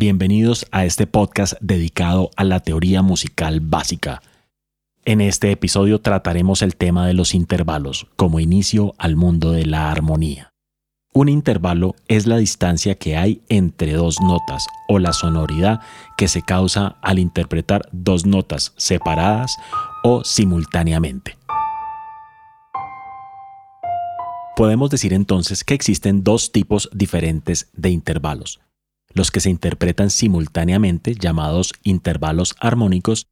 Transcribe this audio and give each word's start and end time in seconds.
bienvenidos 0.00 0.64
a 0.70 0.86
este 0.86 1.06
podcast 1.06 1.52
dedicado 1.60 2.30
a 2.34 2.44
la 2.44 2.60
teoría 2.60 3.02
musical 3.02 3.60
básica. 3.60 4.22
En 5.04 5.20
este 5.20 5.50
episodio 5.50 6.00
trataremos 6.00 6.62
el 6.62 6.74
tema 6.74 7.06
de 7.06 7.12
los 7.12 7.34
intervalos 7.34 8.06
como 8.16 8.40
inicio 8.40 8.94
al 8.96 9.16
mundo 9.16 9.52
de 9.52 9.66
la 9.66 9.90
armonía. 9.90 10.54
Un 11.12 11.28
intervalo 11.28 11.96
es 12.08 12.26
la 12.26 12.38
distancia 12.38 12.94
que 12.94 13.18
hay 13.18 13.42
entre 13.50 13.92
dos 13.92 14.22
notas 14.22 14.68
o 14.88 14.98
la 14.98 15.12
sonoridad 15.12 15.80
que 16.16 16.28
se 16.28 16.40
causa 16.40 16.96
al 17.02 17.18
interpretar 17.18 17.86
dos 17.92 18.24
notas 18.24 18.72
separadas 18.78 19.54
o 20.02 20.24
simultáneamente. 20.24 21.36
Podemos 24.56 24.88
decir 24.88 25.12
entonces 25.12 25.62
que 25.62 25.74
existen 25.74 26.24
dos 26.24 26.52
tipos 26.52 26.88
diferentes 26.94 27.68
de 27.74 27.90
intervalos, 27.90 28.60
los 29.12 29.30
que 29.30 29.40
se 29.40 29.50
interpretan 29.50 30.10
simultáneamente 30.10 31.14
llamados 31.14 31.72
intervalos 31.82 32.54
armónicos 32.60 33.26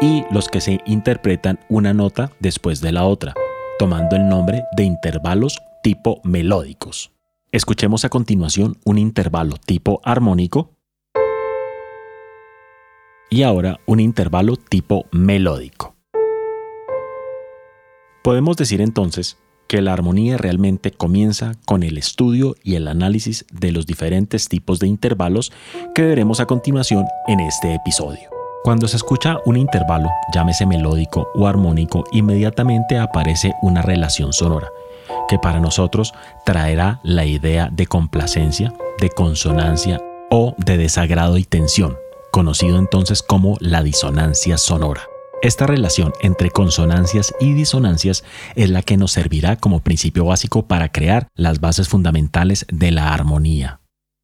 y 0.00 0.24
los 0.30 0.48
que 0.48 0.60
se 0.60 0.80
interpretan 0.86 1.60
una 1.68 1.92
nota 1.92 2.32
después 2.40 2.80
de 2.80 2.92
la 2.92 3.04
otra, 3.04 3.34
tomando 3.78 4.16
el 4.16 4.28
nombre 4.28 4.64
de 4.76 4.84
intervalos 4.84 5.58
tipo 5.82 6.20
melódicos. 6.24 7.12
Escuchemos 7.52 8.04
a 8.04 8.08
continuación 8.08 8.76
un 8.84 8.98
intervalo 8.98 9.56
tipo 9.56 10.00
armónico 10.04 10.72
y 13.30 13.42
ahora 13.42 13.80
un 13.86 14.00
intervalo 14.00 14.56
tipo 14.56 15.06
melódico. 15.12 15.94
Podemos 18.22 18.56
decir 18.56 18.80
entonces 18.80 19.38
que 19.74 19.82
la 19.82 19.92
armonía 19.92 20.36
realmente 20.36 20.92
comienza 20.92 21.54
con 21.64 21.82
el 21.82 21.98
estudio 21.98 22.54
y 22.62 22.76
el 22.76 22.86
análisis 22.86 23.44
de 23.50 23.72
los 23.72 23.86
diferentes 23.86 24.48
tipos 24.48 24.78
de 24.78 24.86
intervalos 24.86 25.50
que 25.96 26.02
veremos 26.02 26.38
a 26.38 26.46
continuación 26.46 27.06
en 27.26 27.40
este 27.40 27.74
episodio. 27.74 28.30
Cuando 28.62 28.86
se 28.86 28.96
escucha 28.96 29.38
un 29.46 29.56
intervalo, 29.56 30.10
llámese 30.32 30.64
melódico 30.64 31.26
o 31.34 31.48
armónico, 31.48 32.04
inmediatamente 32.12 32.98
aparece 32.98 33.52
una 33.62 33.82
relación 33.82 34.32
sonora, 34.32 34.68
que 35.28 35.40
para 35.40 35.58
nosotros 35.58 36.14
traerá 36.44 37.00
la 37.02 37.24
idea 37.24 37.68
de 37.72 37.88
complacencia, 37.88 38.72
de 39.00 39.10
consonancia 39.10 40.00
o 40.30 40.54
de 40.56 40.76
desagrado 40.76 41.36
y 41.36 41.42
tensión, 41.42 41.96
conocido 42.30 42.78
entonces 42.78 43.24
como 43.24 43.56
la 43.58 43.82
disonancia 43.82 44.56
sonora. 44.56 45.02
Esta 45.42 45.66
relación 45.66 46.12
entre 46.20 46.50
consonancias 46.50 47.34
y 47.38 47.52
disonancias 47.52 48.24
es 48.54 48.70
la 48.70 48.82
que 48.82 48.96
nos 48.96 49.12
servirá 49.12 49.56
como 49.56 49.80
principio 49.80 50.24
básico 50.24 50.66
para 50.66 50.90
crear 50.90 51.28
las 51.34 51.60
bases 51.60 51.88
fundamentales 51.88 52.66
de 52.72 52.90
la 52.90 53.12
armonía. 53.12 53.80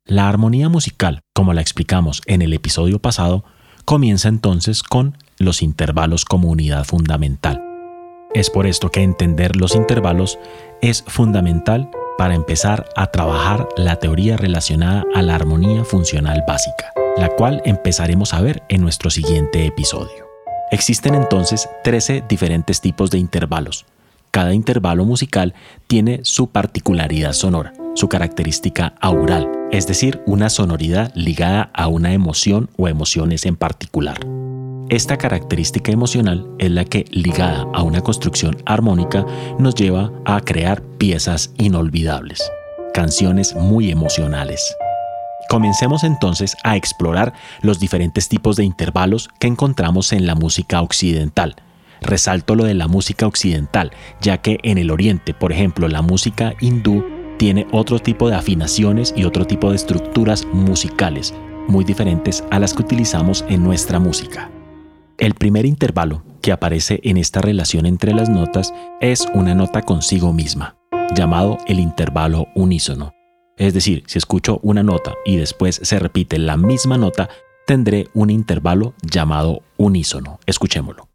La 0.06 0.28
armonía 0.28 0.68
musical, 0.68 1.20
como 1.34 1.52
la 1.52 1.60
explicamos 1.60 2.22
en 2.26 2.42
el 2.42 2.54
episodio 2.54 3.00
pasado, 3.00 3.44
comienza 3.84 4.28
entonces 4.28 4.82
con 4.82 5.16
los 5.38 5.62
intervalos 5.62 6.24
como 6.24 6.48
unidad 6.48 6.84
fundamental. 6.84 7.62
Es 8.34 8.48
por 8.48 8.66
esto 8.66 8.90
que 8.90 9.02
entender 9.02 9.56
los 9.56 9.74
intervalos 9.74 10.38
es 10.80 11.04
fundamental 11.06 11.90
para 12.16 12.34
empezar 12.34 12.88
a 12.96 13.06
trabajar 13.08 13.68
la 13.76 13.96
teoría 13.96 14.36
relacionada 14.36 15.04
a 15.14 15.22
la 15.22 15.34
armonía 15.34 15.84
funcional 15.84 16.44
básica, 16.46 16.92
la 17.16 17.28
cual 17.28 17.60
empezaremos 17.64 18.32
a 18.32 18.40
ver 18.40 18.62
en 18.68 18.82
nuestro 18.82 19.10
siguiente 19.10 19.66
episodio. 19.66 20.29
Existen 20.70 21.16
entonces 21.16 21.68
13 21.82 22.22
diferentes 22.28 22.80
tipos 22.80 23.10
de 23.10 23.18
intervalos. 23.18 23.86
Cada 24.30 24.54
intervalo 24.54 25.04
musical 25.04 25.54
tiene 25.88 26.20
su 26.22 26.50
particularidad 26.50 27.32
sonora, 27.32 27.72
su 27.96 28.08
característica 28.08 28.94
aural, 29.00 29.50
es 29.72 29.88
decir, 29.88 30.22
una 30.26 30.48
sonoridad 30.48 31.10
ligada 31.16 31.72
a 31.74 31.88
una 31.88 32.12
emoción 32.12 32.70
o 32.76 32.86
emociones 32.86 33.46
en 33.46 33.56
particular. 33.56 34.20
Esta 34.88 35.18
característica 35.18 35.90
emocional 35.90 36.48
es 36.58 36.70
la 36.70 36.84
que, 36.84 37.04
ligada 37.10 37.66
a 37.74 37.82
una 37.82 38.00
construcción 38.00 38.56
armónica, 38.64 39.26
nos 39.58 39.74
lleva 39.74 40.12
a 40.24 40.40
crear 40.40 40.82
piezas 40.98 41.52
inolvidables, 41.58 42.48
canciones 42.94 43.56
muy 43.56 43.90
emocionales. 43.90 44.76
Comencemos 45.50 46.04
entonces 46.04 46.56
a 46.62 46.76
explorar 46.76 47.32
los 47.60 47.80
diferentes 47.80 48.28
tipos 48.28 48.54
de 48.54 48.62
intervalos 48.62 49.28
que 49.40 49.48
encontramos 49.48 50.12
en 50.12 50.24
la 50.24 50.36
música 50.36 50.80
occidental. 50.80 51.56
Resalto 52.00 52.54
lo 52.54 52.62
de 52.62 52.74
la 52.74 52.86
música 52.86 53.26
occidental, 53.26 53.90
ya 54.20 54.38
que 54.38 54.58
en 54.62 54.78
el 54.78 54.92
oriente, 54.92 55.34
por 55.34 55.50
ejemplo, 55.50 55.88
la 55.88 56.02
música 56.02 56.54
hindú 56.60 57.04
tiene 57.36 57.66
otro 57.72 57.98
tipo 57.98 58.30
de 58.30 58.36
afinaciones 58.36 59.12
y 59.16 59.24
otro 59.24 59.44
tipo 59.44 59.70
de 59.70 59.76
estructuras 59.76 60.46
musicales, 60.52 61.34
muy 61.66 61.84
diferentes 61.84 62.44
a 62.52 62.60
las 62.60 62.72
que 62.72 62.82
utilizamos 62.82 63.44
en 63.48 63.64
nuestra 63.64 63.98
música. 63.98 64.52
El 65.18 65.34
primer 65.34 65.66
intervalo 65.66 66.22
que 66.42 66.52
aparece 66.52 67.00
en 67.02 67.16
esta 67.16 67.40
relación 67.40 67.86
entre 67.86 68.14
las 68.14 68.28
notas 68.28 68.72
es 69.00 69.26
una 69.34 69.56
nota 69.56 69.82
consigo 69.82 70.32
misma, 70.32 70.76
llamado 71.16 71.58
el 71.66 71.80
intervalo 71.80 72.46
unísono. 72.54 73.10
Es 73.60 73.74
decir, 73.74 74.04
si 74.06 74.16
escucho 74.16 74.58
una 74.62 74.82
nota 74.82 75.12
y 75.22 75.36
después 75.36 75.80
se 75.82 75.98
repite 75.98 76.38
la 76.38 76.56
misma 76.56 76.96
nota, 76.96 77.28
tendré 77.66 78.08
un 78.14 78.30
intervalo 78.30 78.94
llamado 79.02 79.60
unísono. 79.76 80.40
Escuchémoslo. 80.46 81.08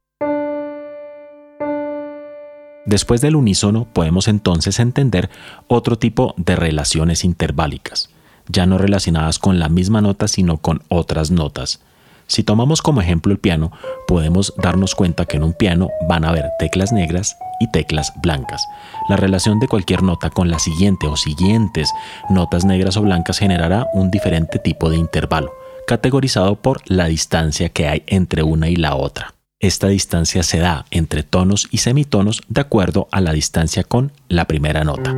Después 2.85 3.21
del 3.21 3.35
unísono 3.35 3.87
podemos 3.91 4.27
entonces 4.27 4.79
entender 4.79 5.31
otro 5.67 5.97
tipo 5.97 6.35
de 6.37 6.55
relaciones 6.55 7.25
interválicas, 7.25 8.11
ya 8.47 8.67
no 8.67 8.77
relacionadas 8.77 9.39
con 9.39 9.57
la 9.57 9.67
misma 9.67 10.01
nota 10.01 10.27
sino 10.27 10.57
con 10.57 10.83
otras 10.87 11.31
notas. 11.31 11.81
Si 12.27 12.43
tomamos 12.43 12.81
como 12.81 13.01
ejemplo 13.01 13.31
el 13.31 13.39
piano, 13.39 13.71
podemos 14.07 14.53
darnos 14.57 14.95
cuenta 14.95 15.25
que 15.25 15.37
en 15.37 15.43
un 15.43 15.53
piano 15.53 15.89
van 16.07 16.25
a 16.25 16.29
haber 16.29 16.49
teclas 16.59 16.91
negras 16.91 17.37
y 17.59 17.71
teclas 17.71 18.13
blancas. 18.21 18.65
La 19.09 19.15
relación 19.15 19.59
de 19.59 19.67
cualquier 19.67 20.03
nota 20.03 20.29
con 20.29 20.49
la 20.49 20.59
siguiente 20.59 21.07
o 21.07 21.15
siguientes 21.15 21.91
notas 22.29 22.65
negras 22.65 22.97
o 22.97 23.01
blancas 23.01 23.37
generará 23.37 23.87
un 23.93 24.09
diferente 24.11 24.59
tipo 24.59 24.89
de 24.89 24.97
intervalo, 24.97 25.53
categorizado 25.87 26.55
por 26.55 26.81
la 26.85 27.05
distancia 27.05 27.69
que 27.69 27.87
hay 27.87 28.03
entre 28.07 28.43
una 28.43 28.69
y 28.69 28.75
la 28.75 28.95
otra. 28.95 29.35
Esta 29.59 29.87
distancia 29.87 30.43
se 30.43 30.59
da 30.59 30.85
entre 30.91 31.23
tonos 31.23 31.67
y 31.71 31.77
semitonos 31.77 32.41
de 32.49 32.61
acuerdo 32.61 33.07
a 33.11 33.21
la 33.21 33.31
distancia 33.31 33.83
con 33.83 34.11
la 34.27 34.45
primera 34.45 34.83
nota. 34.83 35.15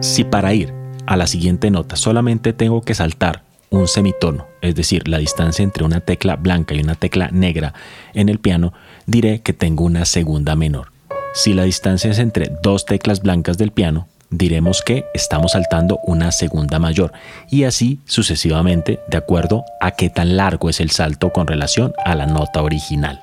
Si 0.00 0.24
para 0.24 0.54
ir 0.54 0.72
a 1.06 1.16
la 1.16 1.26
siguiente 1.26 1.70
nota 1.70 1.96
solamente 1.96 2.52
tengo 2.52 2.82
que 2.82 2.94
saltar 2.94 3.45
un 3.76 3.88
semitono, 3.88 4.46
es 4.60 4.74
decir, 4.74 5.08
la 5.08 5.18
distancia 5.18 5.62
entre 5.62 5.84
una 5.84 6.00
tecla 6.00 6.36
blanca 6.36 6.74
y 6.74 6.80
una 6.80 6.94
tecla 6.94 7.28
negra 7.32 7.74
en 8.14 8.28
el 8.28 8.38
piano, 8.38 8.72
diré 9.06 9.40
que 9.40 9.52
tengo 9.52 9.84
una 9.84 10.04
segunda 10.04 10.56
menor. 10.56 10.92
Si 11.34 11.52
la 11.52 11.64
distancia 11.64 12.10
es 12.10 12.18
entre 12.18 12.50
dos 12.62 12.86
teclas 12.86 13.20
blancas 13.20 13.58
del 13.58 13.70
piano, 13.70 14.08
diremos 14.30 14.82
que 14.82 15.04
estamos 15.14 15.52
saltando 15.52 16.00
una 16.04 16.32
segunda 16.32 16.78
mayor 16.78 17.12
y 17.50 17.64
así 17.64 18.00
sucesivamente 18.06 19.00
de 19.08 19.16
acuerdo 19.16 19.64
a 19.80 19.92
qué 19.92 20.10
tan 20.10 20.36
largo 20.36 20.68
es 20.68 20.80
el 20.80 20.90
salto 20.90 21.30
con 21.30 21.46
relación 21.46 21.92
a 22.04 22.14
la 22.14 22.26
nota 22.26 22.62
original. 22.62 23.20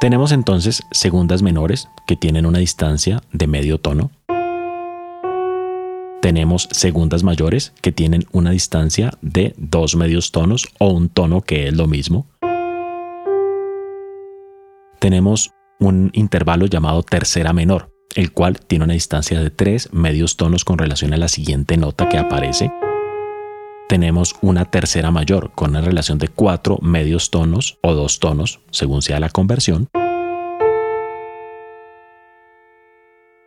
Tenemos 0.00 0.32
entonces 0.32 0.82
segundas 0.92 1.42
menores 1.42 1.88
que 2.06 2.16
tienen 2.16 2.46
una 2.46 2.58
distancia 2.58 3.20
de 3.32 3.46
medio 3.46 3.78
tono, 3.78 4.10
tenemos 6.20 6.68
segundas 6.70 7.22
mayores 7.22 7.72
que 7.80 7.92
tienen 7.92 8.26
una 8.32 8.50
distancia 8.50 9.12
de 9.22 9.54
dos 9.56 9.96
medios 9.96 10.32
tonos 10.32 10.68
o 10.78 10.90
un 10.90 11.08
tono 11.08 11.40
que 11.40 11.68
es 11.68 11.74
lo 11.74 11.86
mismo. 11.86 12.26
Tenemos 14.98 15.52
un 15.78 16.10
intervalo 16.12 16.66
llamado 16.66 17.02
tercera 17.02 17.54
menor, 17.54 17.90
el 18.14 18.32
cual 18.32 18.60
tiene 18.60 18.84
una 18.84 18.94
distancia 18.94 19.40
de 19.40 19.50
tres 19.50 19.92
medios 19.92 20.36
tonos 20.36 20.64
con 20.64 20.76
relación 20.76 21.14
a 21.14 21.16
la 21.16 21.28
siguiente 21.28 21.78
nota 21.78 22.08
que 22.08 22.18
aparece. 22.18 22.70
Tenemos 23.88 24.36
una 24.42 24.66
tercera 24.66 25.10
mayor 25.10 25.52
con 25.54 25.70
una 25.70 25.80
relación 25.80 26.18
de 26.18 26.28
cuatro 26.28 26.78
medios 26.82 27.30
tonos 27.30 27.78
o 27.82 27.94
dos 27.94 28.20
tonos, 28.20 28.60
según 28.70 29.00
sea 29.02 29.20
la 29.20 29.30
conversión. 29.30 29.88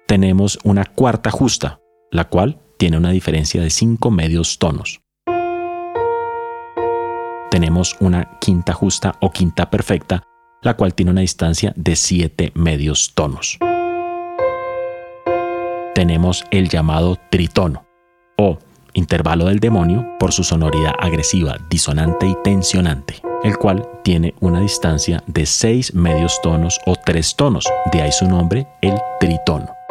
Tenemos 0.07 0.59
una 0.63 0.85
cuarta 0.85 1.31
justa, 1.31 1.79
la 2.13 2.25
cual 2.25 2.59
tiene 2.77 2.97
una 2.97 3.09
diferencia 3.09 3.61
de 3.61 3.69
5 3.69 4.11
medios 4.11 4.59
tonos. 4.59 5.01
Tenemos 7.49 7.95
una 7.99 8.37
quinta 8.39 8.73
justa 8.73 9.15
o 9.19 9.31
quinta 9.31 9.69
perfecta, 9.69 10.23
la 10.61 10.75
cual 10.75 10.93
tiene 10.93 11.11
una 11.11 11.21
distancia 11.21 11.73
de 11.75 11.95
7 11.95 12.51
medios 12.55 13.13
tonos. 13.15 13.57
Tenemos 15.95 16.43
el 16.51 16.69
llamado 16.69 17.17
tritono 17.29 17.85
o 18.37 18.59
intervalo 18.93 19.45
del 19.45 19.59
demonio 19.59 20.05
por 20.19 20.31
su 20.33 20.43
sonoridad 20.43 20.93
agresiva, 20.99 21.57
disonante 21.69 22.27
y 22.27 22.35
tensionante, 22.43 23.21
el 23.43 23.57
cual 23.57 23.87
tiene 24.03 24.35
una 24.39 24.61
distancia 24.61 25.23
de 25.25 25.45
6 25.45 25.95
medios 25.95 26.39
tonos 26.41 26.79
o 26.85 26.95
3 26.95 27.35
tonos, 27.35 27.67
de 27.91 28.01
ahí 28.01 28.11
su 28.11 28.27
nombre, 28.27 28.67
el 28.81 28.95
tritono. 29.19 29.82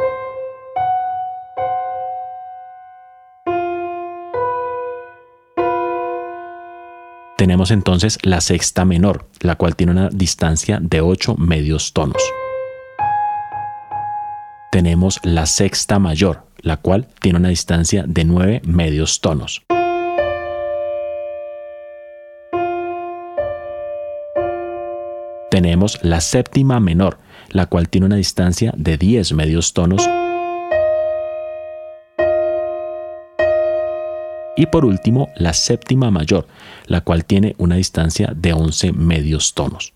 Tenemos 7.37 7.71
entonces 7.71 8.19
la 8.23 8.41
sexta 8.41 8.85
menor, 8.85 9.27
la 9.41 9.57
cual 9.57 9.75
tiene 9.75 9.93
una 9.93 10.09
distancia 10.11 10.79
de 10.81 11.01
8 11.01 11.37
medios 11.37 11.93
tonos. 11.93 12.23
Tenemos 14.71 15.19
la 15.23 15.47
sexta 15.47 15.99
mayor, 15.99 16.45
la 16.61 16.77
cual 16.77 17.09
tiene 17.21 17.39
una 17.39 17.49
distancia 17.49 18.05
de 18.07 18.25
9 18.25 18.63
medios 18.65 19.21
tonos. 19.21 19.63
Tenemos 25.51 25.99
la 26.03 26.21
séptima 26.21 26.81
menor, 26.81 27.19
la 27.51 27.67
cual 27.67 27.89
tiene 27.89 28.07
una 28.07 28.17
distancia 28.17 28.73
de 28.77 28.97
10 28.97 29.35
medios 29.35 29.73
tonos. 29.75 30.09
Y 34.57 34.67
por 34.67 34.85
último, 34.85 35.29
la 35.37 35.53
séptima 35.55 36.11
mayor, 36.11 36.47
la 36.87 37.01
cual 37.01 37.25
tiene 37.25 37.55
una 37.59 37.77
distancia 37.77 38.33
de 38.37 38.53
11 38.53 38.93
medios 38.93 39.55
tonos. 39.55 39.95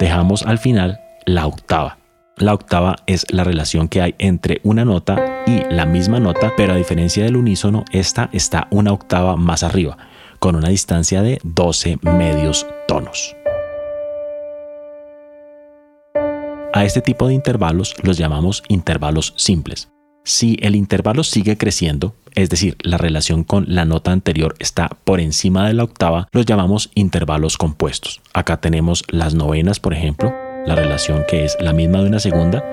Dejamos 0.00 0.42
al 0.42 0.58
final 0.58 1.00
la 1.26 1.46
octava. 1.46 1.98
La 2.36 2.54
octava 2.54 2.96
es 3.06 3.26
la 3.30 3.44
relación 3.44 3.88
que 3.88 4.00
hay 4.00 4.14
entre 4.18 4.60
una 4.64 4.84
nota 4.84 5.44
y 5.46 5.62
la 5.70 5.84
misma 5.84 6.18
nota, 6.18 6.54
pero 6.56 6.72
a 6.72 6.76
diferencia 6.76 7.24
del 7.24 7.36
unísono, 7.36 7.84
esta 7.92 8.30
está 8.32 8.68
una 8.70 8.92
octava 8.92 9.36
más 9.36 9.62
arriba, 9.62 9.98
con 10.38 10.56
una 10.56 10.70
distancia 10.70 11.22
de 11.22 11.38
12 11.44 11.98
medios 12.02 12.66
tonos. 12.88 13.36
A 16.74 16.84
este 16.84 17.02
tipo 17.02 17.28
de 17.28 17.34
intervalos 17.34 17.94
los 18.02 18.16
llamamos 18.16 18.62
intervalos 18.68 19.34
simples. 19.36 19.91
Si 20.24 20.56
el 20.60 20.76
intervalo 20.76 21.24
sigue 21.24 21.56
creciendo, 21.56 22.14
es 22.34 22.48
decir, 22.48 22.76
la 22.82 22.96
relación 22.96 23.42
con 23.42 23.64
la 23.68 23.84
nota 23.84 24.12
anterior 24.12 24.54
está 24.60 24.88
por 25.04 25.20
encima 25.20 25.66
de 25.66 25.74
la 25.74 25.84
octava, 25.84 26.28
los 26.30 26.46
llamamos 26.46 26.90
intervalos 26.94 27.58
compuestos. 27.58 28.20
Acá 28.32 28.60
tenemos 28.60 29.04
las 29.08 29.34
novenas, 29.34 29.80
por 29.80 29.94
ejemplo, 29.94 30.32
la 30.64 30.76
relación 30.76 31.24
que 31.28 31.44
es 31.44 31.56
la 31.60 31.72
misma 31.72 32.02
de 32.02 32.08
una 32.08 32.20
segunda, 32.20 32.64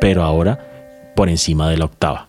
pero 0.00 0.22
ahora 0.22 1.12
por 1.16 1.28
encima 1.28 1.68
de 1.68 1.78
la 1.78 1.86
octava. 1.86 2.28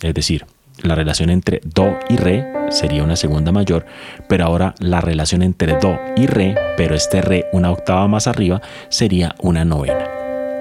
Es 0.00 0.14
decir, 0.14 0.46
la 0.82 0.94
relación 0.94 1.30
entre 1.30 1.60
Do 1.64 1.98
y 2.08 2.16
Re 2.16 2.46
sería 2.70 3.02
una 3.02 3.16
segunda 3.16 3.52
mayor, 3.52 3.84
pero 4.28 4.44
ahora 4.44 4.74
la 4.78 5.00
relación 5.00 5.42
entre 5.42 5.74
Do 5.78 5.98
y 6.16 6.26
Re, 6.26 6.54
pero 6.76 6.94
este 6.94 7.20
Re 7.20 7.46
una 7.52 7.72
octava 7.72 8.06
más 8.06 8.28
arriba, 8.28 8.62
sería 8.88 9.34
una 9.40 9.64
novena. 9.64 10.13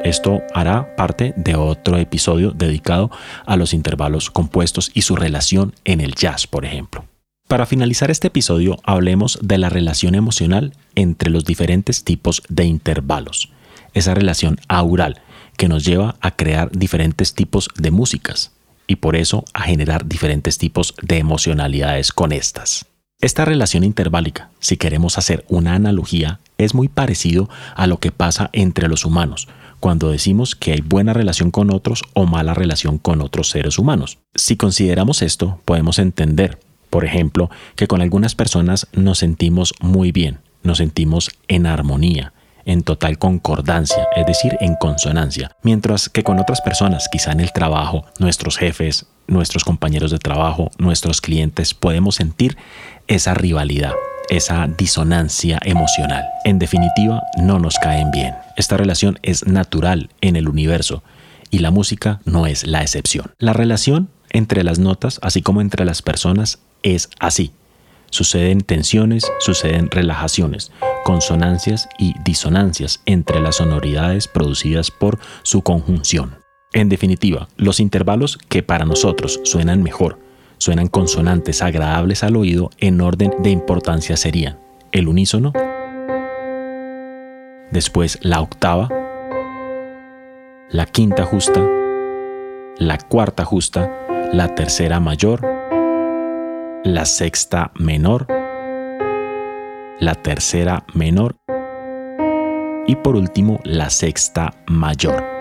Esto 0.03 0.41
hará 0.53 0.95
parte 0.95 1.33
de 1.38 1.55
otro 1.55 1.97
episodio 1.97 2.51
dedicado 2.51 3.09
a 3.45 3.55
los 3.55 3.73
intervalos 3.73 4.29
compuestos 4.29 4.91
y 4.94 5.03
su 5.03 5.15
relación 5.15 5.73
en 5.85 6.01
el 6.01 6.15
jazz, 6.15 6.45
por 6.47 6.65
ejemplo. 6.65 7.05
Para 7.47 7.65
finalizar 7.65 8.11
este 8.11 8.27
episodio, 8.27 8.77
hablemos 8.83 9.39
de 9.41 9.57
la 9.57 9.69
relación 9.69 10.15
emocional 10.15 10.73
entre 10.95 11.29
los 11.29 11.45
diferentes 11.45 12.03
tipos 12.03 12.41
de 12.50 12.65
intervalos 12.65 13.50
esa 13.94 14.13
relación 14.13 14.59
aural 14.67 15.21
que 15.57 15.67
nos 15.67 15.85
lleva 15.85 16.15
a 16.19 16.31
crear 16.31 16.71
diferentes 16.71 17.33
tipos 17.33 17.69
de 17.75 17.91
músicas 17.91 18.51
y 18.88 18.97
por 18.97 19.15
eso 19.15 19.45
a 19.53 19.61
generar 19.61 20.07
diferentes 20.07 20.57
tipos 20.57 20.95
de 21.01 21.17
emocionalidades 21.17 22.11
con 22.11 22.31
estas. 22.31 22.85
Esta 23.21 23.45
relación 23.45 23.83
interválica, 23.83 24.50
si 24.59 24.75
queremos 24.75 25.17
hacer 25.17 25.45
una 25.47 25.75
analogía, 25.75 26.39
es 26.57 26.73
muy 26.73 26.89
parecido 26.89 27.50
a 27.75 27.88
lo 27.88 28.00
que 28.00 28.11
pasa 28.11 28.50
entre 28.51 28.89
los 28.89 29.05
humanos, 29.05 29.47
cuando 29.83 30.12
decimos 30.12 30.56
que 30.56 30.71
hay 30.71 30.80
buena 30.80 31.12
relación 31.12 31.51
con 31.51 31.69
otros 31.69 32.03
o 32.13 32.25
mala 32.25 32.53
relación 32.53 32.97
con 32.97 33.21
otros 33.21 33.50
seres 33.50 33.77
humanos. 33.77 34.18
Si 34.33 34.56
consideramos 34.56 35.21
esto, 35.21 35.59
podemos 35.65 36.00
entender, 36.00 36.57
por 36.89 37.03
ejemplo, 37.03 37.50
que 37.75 37.85
con 37.85 38.01
algunas 38.01 38.33
personas 38.33 38.88
nos 38.94 39.18
sentimos 39.18 39.74
muy 39.81 40.13
bien, 40.13 40.39
nos 40.63 40.77
sentimos 40.77 41.31
en 41.50 41.65
armonía, 41.65 42.31
en 42.63 42.83
total 42.83 43.18
concordancia, 43.18 44.07
es 44.15 44.25
decir, 44.25 44.56
en 44.62 44.75
consonancia, 44.75 45.51
mientras 45.63 46.07
que 46.07 46.24
con 46.24 46.39
otras 46.39 46.62
personas, 46.62 47.09
quizá 47.12 47.33
en 47.33 47.41
el 47.41 47.51
trabajo, 47.51 48.06
nuestros 48.19 48.57
jefes, 48.57 49.07
nuestros 49.27 49.65
compañeros 49.65 50.12
de 50.12 50.18
trabajo, 50.19 50.71
nuestros 50.77 51.19
clientes, 51.19 51.74
podemos 51.74 52.15
sentir 52.15 52.56
esa 53.07 53.33
rivalidad, 53.33 53.91
esa 54.30 54.68
disonancia 54.68 55.60
emocional. 55.64 56.25
En 56.44 56.60
definitiva, 56.60 57.22
no 57.38 57.60
nos 57.60 57.78
caen 57.80 58.12
bien. 58.12 58.36
Esta 58.56 58.78
relación 58.78 59.20
es 59.22 59.46
natural 59.46 60.10
en 60.22 60.36
el 60.36 60.48
universo 60.48 61.04
y 61.50 61.60
la 61.60 61.72
música 61.72 62.20
no 62.25 62.48
es 62.48 62.66
la 62.66 62.81
excepción. 62.81 63.31
La 63.38 63.54
relación 63.54 64.10
entre 64.30 64.64
las 64.64 64.80
notas, 64.80 65.20
así 65.22 65.42
como 65.42 65.62
entre 65.62 65.86
las 65.86 66.02
personas, 66.02 66.60
es 66.81 67.10
así. 67.20 67.52
Suceden 68.10 68.62
tensiones, 68.62 69.31
suceden 69.40 69.90
relajaciones, 69.90 70.72
consonancias 71.04 71.90
y 71.98 72.14
disonancias 72.24 73.02
entre 73.06 73.40
las 73.40 73.56
sonoridades 73.56 74.28
producidas 74.28 74.92
por 74.92 75.20
su 75.44 75.62
conjunción. 75.64 76.36
En 76.74 76.90
definitiva, 76.90 77.48
los 77.56 77.80
intervalos 77.80 78.38
que 78.50 78.64
para 78.64 78.86
nosotros 78.86 79.40
suenan 79.44 79.84
mejor, 79.84 80.20
suenan 80.63 80.88
consonantes 80.88 81.62
agradables 81.62 82.24
al 82.24 82.38
oído 82.38 82.69
en 82.77 83.01
orden 83.01 83.33
de 83.39 83.50
importancia 83.50 84.15
serían 84.15 84.57
el 84.94 85.10
unísono, 85.10 85.51
después 87.69 88.18
la 88.21 88.39
octava, 88.39 88.88
la 90.69 90.86
quinta 90.86 91.25
justa, 91.25 91.62
la 92.77 92.98
cuarta 92.98 93.44
justa, 93.44 93.92
la 94.31 94.56
tercera 94.56 95.01
mayor, 95.01 95.42
la 96.86 97.04
sexta 97.04 97.71
menor, 97.77 98.27
la 100.00 100.15
tercera 100.15 100.86
menor 100.94 101.36
y 102.88 102.95
por 102.95 103.17
último 103.17 103.60
la 103.65 103.89
sexta 103.89 104.53
mayor. 104.67 105.33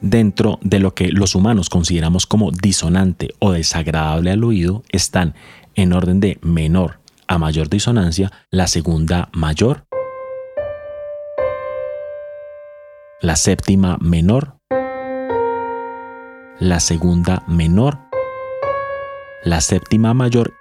Dentro 0.00 0.58
de 0.62 0.78
lo 0.78 0.94
que 0.94 1.10
los 1.10 1.34
humanos 1.34 1.68
consideramos 1.70 2.26
como 2.26 2.52
disonante 2.52 3.34
o 3.40 3.52
desagradable 3.52 4.30
al 4.30 4.44
oído 4.44 4.84
están 4.90 5.34
en 5.74 5.92
orden 5.92 6.20
de 6.20 6.38
menor 6.40 7.00
a 7.26 7.38
mayor 7.38 7.68
disonancia 7.68 8.32
la 8.50 8.68
segunda 8.68 9.28
mayor, 9.32 9.84
la 13.20 13.34
séptima 13.34 13.98
menor, 14.00 14.56
la 16.60 16.78
segunda 16.78 17.42
menor, 17.48 17.98
la 19.44 19.60
séptima 19.60 20.14
mayor 20.14 20.54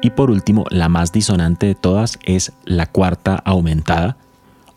y 0.00 0.10
por 0.10 0.30
último 0.30 0.64
la 0.70 0.88
más 0.88 1.12
disonante 1.12 1.66
de 1.66 1.74
todas 1.74 2.18
es 2.24 2.52
la 2.64 2.86
cuarta 2.86 3.36
aumentada 3.44 4.16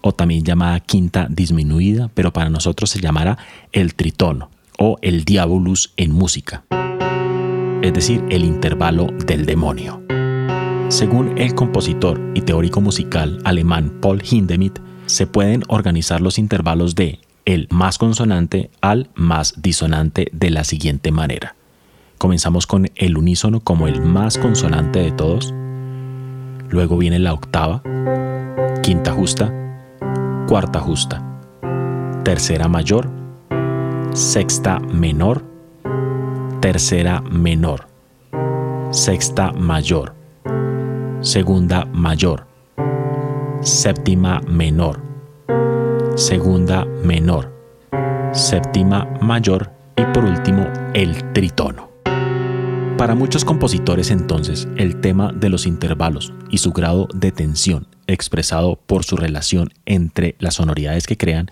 o 0.02 0.14
también 0.14 0.44
llamada 0.44 0.80
quinta 0.80 1.28
disminuida, 1.30 2.10
pero 2.14 2.32
para 2.34 2.50
nosotros 2.50 2.90
se 2.90 3.02
llamará 3.02 3.38
el 3.72 3.96
tritono 3.96 4.50
o 4.78 4.98
el 5.02 5.26
diabolus 5.26 5.94
en 5.98 6.12
música, 6.12 6.64
es 7.82 7.94
decir, 7.94 8.24
el 8.30 8.46
intervalo 8.46 9.08
del 9.26 9.46
demonio. 9.46 10.02
Según 10.88 11.38
el 11.38 11.54
compositor 11.54 12.20
y 12.34 12.42
teórico 12.42 12.82
musical 12.82 13.40
alemán 13.44 14.00
Paul 14.02 14.24
Hindemith, 14.24 14.80
se 15.06 15.28
pueden 15.28 15.64
organizar 15.68 16.22
los 16.22 16.40
intervalos 16.40 16.96
de 16.96 17.20
el 17.46 17.68
más 17.72 17.98
consonante 17.98 18.70
al 18.82 19.10
más 19.16 19.62
disonante 19.62 20.30
de 20.32 20.50
la 20.50 20.64
siguiente 20.64 21.12
manera. 21.12 21.56
Comenzamos 22.18 22.68
con 22.68 22.90
el 22.96 23.18
unísono 23.18 23.60
como 23.60 23.88
el 23.88 24.02
más 24.02 24.38
consonante 24.38 25.00
de 25.00 25.12
todos. 25.12 25.54
Luego 26.70 26.98
viene 26.98 27.18
la 27.18 27.34
octava, 27.34 27.82
quinta 28.84 29.14
justa, 29.14 29.54
cuarta 30.50 30.80
justa, 30.80 31.22
tercera 32.24 32.68
mayor, 32.68 33.08
sexta 34.14 34.80
menor, 34.80 35.44
tercera 36.60 37.22
menor, 37.22 37.86
sexta 38.90 39.52
mayor, 39.52 40.16
segunda 41.22 41.86
mayor, 41.94 42.48
séptima 43.62 44.42
menor. 44.48 45.08
Segunda 46.16 46.84
menor, 47.06 47.54
séptima 48.34 49.08
mayor 49.22 49.72
y 49.96 50.04
por 50.14 50.26
último 50.26 50.66
el 50.96 51.32
tritono. 51.32 51.90
Para 52.98 53.14
muchos 53.14 53.46
compositores 53.46 54.10
entonces, 54.10 54.68
el 54.78 55.00
tema 55.00 55.32
de 55.32 55.50
los 55.50 55.68
intervalos 55.68 56.34
y 56.50 56.58
su 56.58 56.74
grado 56.74 57.08
de 57.14 57.32
tensión 57.32 57.88
expresado 58.14 58.76
por 58.76 59.06
su 59.06 59.18
relación 59.18 59.70
entre 59.86 60.36
las 60.40 60.56
sonoridades 60.56 61.08
que 61.08 61.18
crean, 61.18 61.50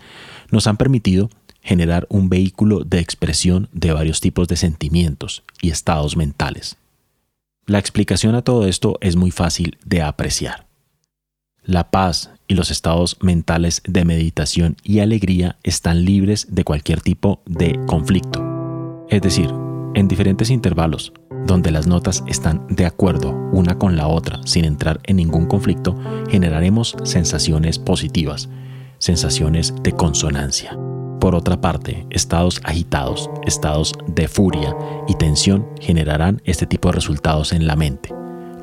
nos 0.52 0.68
han 0.68 0.78
permitido 0.78 1.30
generar 1.62 2.08
un 2.10 2.30
vehículo 2.30 2.84
de 2.84 3.00
expresión 3.00 3.70
de 3.74 3.92
varios 3.92 4.22
tipos 4.22 4.48
de 4.48 4.56
sentimientos 4.56 5.44
y 5.62 5.70
estados 5.70 6.16
mentales. 6.16 6.78
La 7.66 7.80
explicación 7.80 8.36
a 8.36 8.42
todo 8.42 8.68
esto 8.68 8.98
es 9.02 9.18
muy 9.18 9.32
fácil 9.32 9.78
de 9.86 10.02
apreciar. 10.02 10.68
La 11.64 11.92
paz 11.92 12.32
y 12.48 12.56
los 12.56 12.72
estados 12.72 13.18
mentales 13.20 13.82
de 13.86 14.06
meditación 14.06 14.78
y 14.84 15.00
alegría 15.00 15.58
están 15.64 16.06
libres 16.06 16.48
de 16.50 16.64
cualquier 16.64 17.02
tipo 17.02 17.42
de 17.46 17.78
conflicto. 17.86 18.42
Es 19.10 19.22
decir, 19.22 19.50
En 19.94 20.08
diferentes 20.08 20.52
intervalos, 20.52 21.12
donde 21.48 21.72
las 21.72 21.88
notas 21.88 22.24
están 22.28 22.68
de 22.70 22.86
acuerdo 22.86 23.32
una 23.52 23.80
con 23.80 23.96
la 23.96 24.08
otra 24.08 24.40
sin 24.46 24.66
entrar 24.66 25.00
en 25.06 25.16
ningún 25.16 25.48
conflicto, 25.48 25.96
generaremos 26.30 26.96
sensaciones 27.04 27.80
positivas, 27.80 28.50
sensaciones 29.00 29.74
de 29.82 29.94
consonancia. 29.94 30.78
Por 31.20 31.34
otra 31.34 31.60
parte, 31.60 32.06
estados 32.12 32.62
agitados, 32.64 33.30
estados 33.46 33.94
de 34.08 34.28
furia 34.28 34.76
y 35.08 35.16
tensión 35.16 35.66
generarán 35.80 36.42
este 36.44 36.68
tipo 36.68 36.90
de 36.90 36.96
resultados 36.96 37.54
en 37.54 37.66
la 37.66 37.76
mente. 37.76 38.14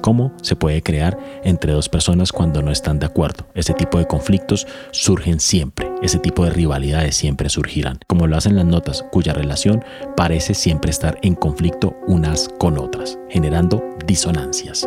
¿Cómo 0.05 0.35
se 0.43 0.55
puede 0.55 0.83
crear 0.83 1.19
entre 1.45 1.73
dos 1.73 1.89
personas 1.89 2.31
cuando 2.31 2.61
no 2.61 2.71
están 2.71 2.99
de 2.99 3.07
acuerdo? 3.07 3.47
Ese 3.55 3.73
tipo 3.73 3.97
de 3.97 4.07
conflictos 4.07 4.67
surgen 4.91 5.41
siempre, 5.41 5.91
ese 6.03 6.19
tipo 6.19 6.45
de 6.45 6.51
rivalidades 6.51 7.17
siempre 7.17 7.49
surgirán, 7.49 7.99
como 8.07 8.27
lo 8.27 8.37
hacen 8.37 8.55
las 8.55 8.67
notas, 8.67 9.03
cuya 9.11 9.33
relación 9.33 9.83
parece 10.15 10.53
siempre 10.53 10.91
estar 10.91 11.17
en 11.23 11.35
conflicto 11.35 11.97
unas 12.07 12.51
con 12.59 12.77
otras, 12.77 13.19
generando 13.31 13.83
disonancias. 14.05 14.87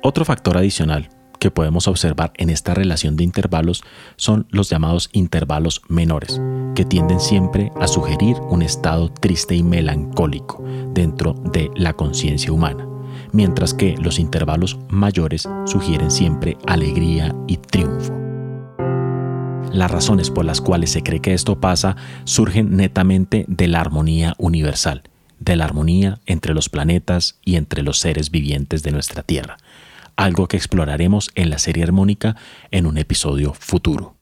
Otro 0.00 0.24
factor 0.24 0.56
adicional 0.56 1.08
que 1.40 1.50
podemos 1.50 1.88
observar 1.88 2.32
en 2.36 2.50
esta 2.50 2.72
relación 2.72 3.16
de 3.16 3.24
intervalos 3.24 3.82
son 4.14 4.46
los 4.50 4.70
llamados 4.70 5.10
intervalos 5.12 5.82
menores, 5.88 6.40
que 6.76 6.84
tienden 6.84 7.18
siempre 7.18 7.72
a 7.80 7.88
sugerir 7.88 8.36
un 8.48 8.62
estado 8.62 9.08
triste 9.12 9.56
y 9.56 9.64
melancólico 9.64 10.62
dentro 10.92 11.32
de 11.32 11.68
la 11.74 11.94
conciencia 11.94 12.52
humana, 12.52 12.86
mientras 13.36 13.74
que 13.74 13.96
los 13.98 14.18
intervalos 14.18 14.78
mayores 14.88 15.48
sugieren 15.66 16.10
siempre 16.10 16.56
alegría 16.66 17.34
y 17.46 17.58
triunfo. 17.58 18.14
Las 19.70 19.90
razones 19.90 20.30
por 20.30 20.44
las 20.44 20.60
cuales 20.60 20.90
se 20.90 21.02
cree 21.02 21.20
que 21.20 21.34
esto 21.34 21.60
pasa 21.60 21.96
surgen 22.24 22.76
netamente 22.76 23.44
de 23.46 23.68
la 23.68 23.80
armonía 23.80 24.34
universal, 24.38 25.02
de 25.38 25.54
la 25.54 25.66
armonía 25.66 26.18
entre 26.26 26.54
los 26.54 26.68
planetas 26.68 27.38
y 27.44 27.56
entre 27.56 27.82
los 27.82 27.98
seres 27.98 28.30
vivientes 28.30 28.82
de 28.82 28.90
nuestra 28.90 29.22
Tierra 29.22 29.58
algo 30.16 30.48
que 30.48 30.56
exploraremos 30.56 31.30
en 31.34 31.50
la 31.50 31.58
serie 31.58 31.84
armónica 31.84 32.36
en 32.70 32.86
un 32.86 32.96
episodio 32.98 33.52
futuro. 33.52 34.15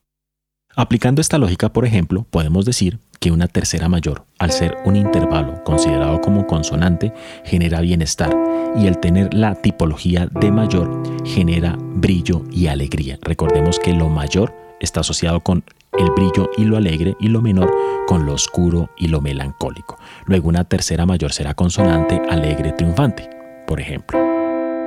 Aplicando 0.77 1.21
esta 1.21 1.39
lógica, 1.39 1.73
por 1.73 1.87
ejemplo, 1.87 2.27
podemos 2.31 2.65
decir 2.65 2.99
que 3.21 3.31
una 3.31 3.47
tercera 3.47 3.89
mayor, 3.89 4.27
al 4.39 4.51
ser 4.51 4.77
un 4.85 4.97
intervalo 4.97 5.63
considerado 5.65 6.21
como 6.21 6.47
consonante, 6.47 7.13
genera 7.45 7.81
bienestar 7.81 8.35
y 8.77 8.87
el 8.87 8.99
tener 8.99 9.33
la 9.33 9.55
tipología 9.55 10.27
de 10.27 10.51
mayor 10.51 11.03
genera 11.25 11.77
brillo 11.79 12.43
y 12.51 12.67
alegría. 12.67 13.19
Recordemos 13.23 13.79
que 13.79 13.93
lo 13.93 14.09
mayor 14.09 14.55
está 14.81 15.01
asociado 15.01 15.41
con 15.41 15.65
el 15.97 16.11
brillo 16.11 16.51
y 16.57 16.65
lo 16.65 16.77
alegre 16.77 17.17
y 17.21 17.29
lo 17.29 17.41
menor 17.41 17.73
con 18.07 18.27
lo 18.27 18.35
oscuro 18.35 18.91
y 18.99 19.09
lo 19.09 19.21
melancólico. 19.21 19.97
Luego 20.27 20.49
una 20.49 20.65
tercera 20.65 21.07
mayor 21.07 21.33
será 21.33 21.55
consonante 21.55 22.21
alegre 22.29 22.73
triunfante, 22.73 23.31
por 23.67 23.81
ejemplo 23.81 24.35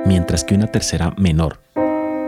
mientras 0.08 0.44
que 0.44 0.54
una 0.54 0.66
tercera 0.66 1.14
menor. 1.16 1.60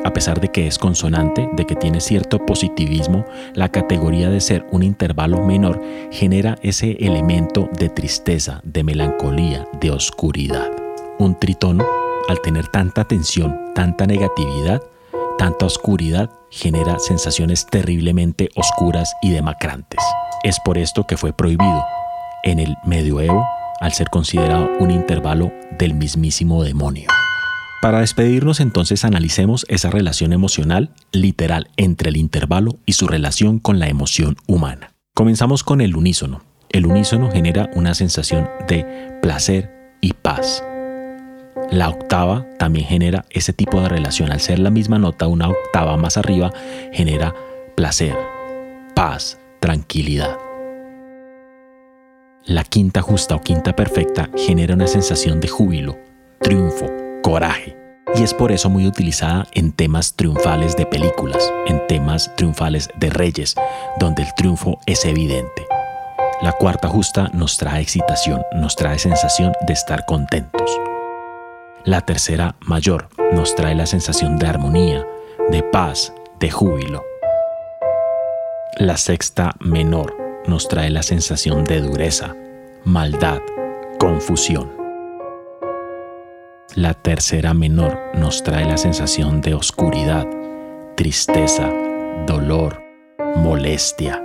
A 0.02 0.12
pesar 0.12 0.40
de 0.40 0.49
que 0.49 0.66
es 0.66 0.78
consonante, 0.78 1.49
de 1.52 1.66
que 1.66 1.76
tiene 1.76 2.00
cierto 2.00 2.45
positivismo, 2.47 3.26
la 3.54 3.69
categoría 3.69 4.30
de 4.30 4.40
ser 4.40 4.66
un 4.71 4.83
intervalo 4.83 5.45
menor 5.45 5.83
genera 6.11 6.57
ese 6.62 6.97
elemento 7.00 7.69
de 7.78 7.90
tristeza, 7.90 8.62
de 8.64 8.83
melancolía, 8.83 9.69
de 9.78 9.90
oscuridad. 9.90 10.71
Un 11.19 11.38
tritono, 11.38 11.85
al 12.28 12.40
tener 12.40 12.69
tanta 12.69 13.04
tensión, 13.04 13.59
tanta 13.75 14.07
negatividad, 14.07 14.83
tanta 15.37 15.66
oscuridad, 15.66 16.30
genera 16.50 16.99
sensaciones 16.99 17.66
terriblemente 17.66 18.49
oscuras 18.57 19.14
y 19.21 19.30
demacrantes. 19.30 20.00
Es 20.42 20.59
por 20.61 20.78
esto 20.78 21.07
que 21.07 21.19
fue 21.19 21.35
prohibido 21.35 21.85
en 22.42 22.59
el 22.59 22.75
medioevo 22.85 23.47
al 23.80 23.92
ser 23.92 24.09
considerado 24.09 24.69
un 24.78 24.90
intervalo 24.90 25.52
del 25.78 25.95
mismísimo 25.95 26.64
demonio. 26.64 27.09
Para 27.81 28.01
despedirnos 28.01 28.61
entonces 28.61 29.07
analicemos 29.07 29.65
esa 29.69 29.89
relación 29.89 30.35
emocional 30.35 30.91
literal 31.13 31.71
entre 31.79 32.11
el 32.11 32.19
intervalo 32.19 32.79
y 32.85 32.93
su 32.93 33.09
relación 33.09 33.59
con 33.59 33.79
la 33.79 33.89
emoción 33.89 34.37
humana. 34.47 34.93
Comenzamos 35.15 35.65
con 35.65 35.81
el 35.81 35.97
unísono. 35.97 36.43
El 36.69 36.85
unísono 36.85 37.31
genera 37.31 37.71
una 37.75 37.95
sensación 37.95 38.49
de 38.69 39.19
placer 39.23 39.97
y 40.03 40.13
paz. 40.13 40.63
La 41.71 41.89
octava 41.89 42.47
también 42.59 42.87
genera 42.87 43.25
ese 43.31 43.55
tipo 43.55 43.81
de 43.81 43.89
relación. 43.89 44.31
Al 44.31 44.41
ser 44.41 44.59
la 44.59 44.71
misma 44.71 44.99
nota, 44.99 45.27
una 45.27 45.49
octava 45.49 45.97
más 45.97 46.19
arriba, 46.19 46.53
genera 46.93 47.35
placer, 47.77 48.15
paz, 48.95 49.39
tranquilidad. 49.59 50.37
La 52.45 52.65
quinta 52.65 53.01
justa 53.01 53.37
o 53.37 53.41
quinta 53.41 53.75
perfecta 53.75 54.29
genera 54.37 54.75
una 54.75 54.87
sensación 54.87 55.41
de 55.41 55.49
júbilo, 55.49 55.99
triunfo, 56.41 56.87
coraje. 57.23 57.77
Y 58.15 58.23
es 58.23 58.35
por 58.35 58.50
eso 58.50 58.69
muy 58.69 58.87
utilizada 58.87 59.47
en 59.53 59.73
temas 59.73 60.15
triunfales 60.17 60.77
de 60.77 60.87
películas, 60.87 61.53
en 61.67 61.87
temas 61.87 62.35
triunfales 62.37 62.89
de 62.97 63.11
reyes, 63.11 63.55
donde 63.99 64.23
el 64.23 64.35
triunfo 64.35 64.79
es 64.87 65.05
evidente. 65.05 65.67
La 66.43 66.53
cuarta 66.53 66.89
justa 66.89 67.31
nos 67.33 67.59
trae 67.59 67.83
excitación, 67.83 68.43
nos 68.55 68.75
trae 68.75 68.99
sensación 68.99 69.53
de 69.67 69.75
estar 69.75 70.07
contentos. 70.07 70.71
La 71.85 72.00
tercera 72.00 72.57
mayor 72.61 73.09
nos 73.33 73.55
trae 73.55 73.75
la 73.75 73.87
sensación 73.87 74.39
de 74.39 74.47
armonía, 74.47 75.07
de 75.50 75.62
paz, 75.62 76.12
de 76.39 76.50
júbilo. 76.50 77.05
La 78.77 78.97
sexta 78.97 79.55
menor 79.61 80.17
nos 80.47 80.69
trae 80.69 80.91
la 80.91 81.03
sensación 81.03 81.65
de 81.65 81.81
dureza, 81.81 82.35
maldad, 82.85 83.41
confusión. 83.99 84.80
La 86.77 86.95
tercera 86.95 87.53
menor 87.53 87.99
nos 88.15 88.45
trae 88.45 88.65
la 88.65 88.77
sensación 88.77 89.41
de 89.41 89.55
oscuridad, 89.55 90.25
tristeza, 90.97 91.69
dolor, 92.29 92.81
molestia. 93.35 94.23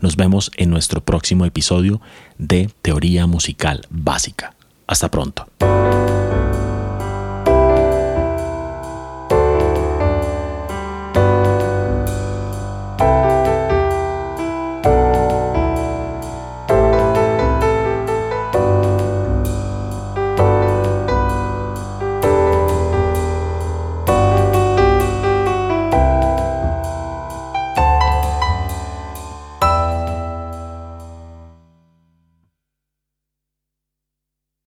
Nos 0.00 0.14
vemos 0.14 0.52
en 0.56 0.70
nuestro 0.70 1.00
próximo 1.00 1.44
episodio 1.44 2.00
de 2.38 2.70
Teoría 2.82 3.26
Musical 3.26 3.84
Básica. 3.90 4.54
Hasta 4.86 5.10
pronto. 5.10 5.48